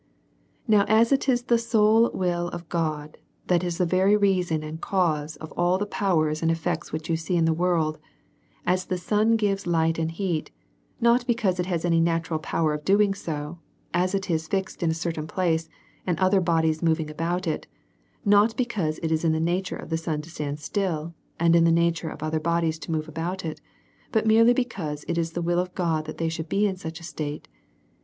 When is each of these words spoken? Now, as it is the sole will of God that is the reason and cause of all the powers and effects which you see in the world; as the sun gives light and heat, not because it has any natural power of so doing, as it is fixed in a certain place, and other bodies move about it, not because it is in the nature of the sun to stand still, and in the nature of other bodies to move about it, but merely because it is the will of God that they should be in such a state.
Now, 0.67 0.83
as 0.87 1.11
it 1.11 1.29
is 1.29 1.43
the 1.43 1.59
sole 1.59 2.09
will 2.11 2.47
of 2.47 2.67
God 2.69 3.19
that 3.45 3.63
is 3.63 3.77
the 3.77 4.17
reason 4.19 4.63
and 4.63 4.81
cause 4.81 5.35
of 5.35 5.51
all 5.51 5.77
the 5.77 5.85
powers 5.85 6.41
and 6.41 6.49
effects 6.49 6.91
which 6.91 7.07
you 7.07 7.15
see 7.15 7.35
in 7.35 7.45
the 7.45 7.53
world; 7.53 7.99
as 8.65 8.85
the 8.85 8.97
sun 8.97 9.35
gives 9.35 9.67
light 9.67 9.99
and 9.99 10.09
heat, 10.09 10.49
not 10.99 11.27
because 11.27 11.59
it 11.59 11.67
has 11.67 11.85
any 11.85 11.99
natural 11.99 12.39
power 12.39 12.73
of 12.73 12.79
so 12.79 12.83
doing, 12.85 13.13
as 13.93 14.15
it 14.15 14.27
is 14.27 14.47
fixed 14.47 14.81
in 14.81 14.89
a 14.89 14.95
certain 14.95 15.27
place, 15.27 15.69
and 16.07 16.17
other 16.17 16.41
bodies 16.41 16.81
move 16.81 16.99
about 16.99 17.45
it, 17.45 17.67
not 18.25 18.57
because 18.57 18.99
it 19.03 19.11
is 19.11 19.23
in 19.23 19.33
the 19.33 19.39
nature 19.39 19.77
of 19.77 19.89
the 19.91 19.99
sun 19.99 20.19
to 20.23 20.31
stand 20.31 20.57
still, 20.59 21.13
and 21.39 21.55
in 21.55 21.63
the 21.63 21.71
nature 21.71 22.09
of 22.09 22.23
other 22.23 22.39
bodies 22.39 22.79
to 22.79 22.91
move 22.91 23.07
about 23.07 23.45
it, 23.45 23.61
but 24.11 24.25
merely 24.25 24.51
because 24.53 25.05
it 25.07 25.19
is 25.19 25.33
the 25.33 25.43
will 25.43 25.59
of 25.59 25.75
God 25.75 26.05
that 26.05 26.17
they 26.17 26.27
should 26.27 26.49
be 26.49 26.65
in 26.65 26.75
such 26.75 26.99
a 26.99 27.03
state. 27.03 27.47